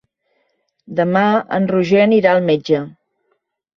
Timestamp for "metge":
2.49-2.81